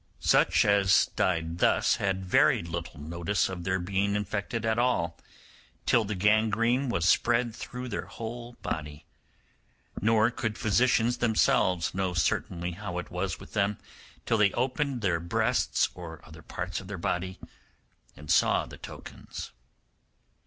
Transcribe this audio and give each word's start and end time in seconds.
Such 0.19 0.65
as 0.65 1.11
died 1.15 1.59
thus 1.59 1.97
had 1.97 2.25
very 2.25 2.63
little 2.63 2.99
notice 2.99 3.49
of 3.49 3.63
their 3.63 3.77
being 3.77 4.15
infected 4.15 4.65
at 4.65 4.79
all 4.79 5.15
till 5.85 6.05
the 6.05 6.15
gangrene 6.15 6.89
was 6.89 7.07
spread 7.07 7.55
through 7.55 7.87
their 7.87 8.07
whole 8.07 8.53
body; 8.63 9.05
nor 10.01 10.31
could 10.31 10.57
physicians 10.57 11.17
themselves 11.17 11.93
know 11.93 12.15
certainly 12.15 12.71
how 12.71 12.97
it 12.97 13.11
was 13.11 13.39
with 13.39 13.53
them 13.53 13.77
till 14.25 14.39
they 14.39 14.51
opened 14.53 15.01
their 15.01 15.19
breasts 15.19 15.87
or 15.93 16.19
other 16.25 16.41
parts 16.41 16.79
of 16.79 16.87
their 16.87 16.97
body 16.97 17.39
and 18.17 18.31
saw 18.31 18.65
the 18.65 18.79
tokens. 18.79 19.51